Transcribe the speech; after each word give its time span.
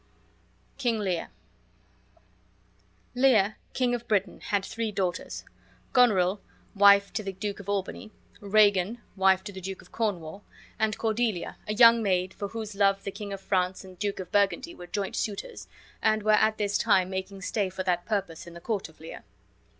KING 0.79 0.97
LEAR 0.97 1.29
Lear, 3.13 3.57
King 3.73 3.93
of 3.93 4.07
Britain, 4.07 4.39
had 4.39 4.65
three 4.65 4.91
daughters: 4.91 5.43
Goneril, 5.93 6.41
wife 6.73 7.13
to 7.13 7.21
the 7.21 7.31
Duke 7.33 7.59
of 7.59 7.69
Albany; 7.69 8.09
Regan, 8.39 8.97
wife 9.15 9.43
to 9.43 9.53
the 9.53 9.61
Duke 9.61 9.79
of 9.83 9.91
Cornwall; 9.91 10.43
and 10.79 10.97
Cordelia, 10.97 11.57
a 11.67 11.75
young 11.75 12.01
maid, 12.01 12.33
for 12.33 12.47
whose 12.47 12.73
love 12.73 13.03
the 13.03 13.11
King 13.11 13.31
of 13.31 13.41
France 13.41 13.83
and 13.83 13.99
Duke 13.99 14.19
of 14.19 14.31
Burgundy 14.31 14.73
were 14.73 14.87
joint 14.87 15.15
suitors, 15.15 15.67
and 16.01 16.23
were 16.23 16.31
at 16.31 16.57
this 16.57 16.79
time 16.79 17.11
making 17.11 17.43
stay 17.43 17.69
for 17.69 17.83
that 17.83 18.07
purpose 18.07 18.47
in 18.47 18.55
the 18.55 18.59
court 18.59 18.89
of 18.89 18.99
Lear. 18.99 19.23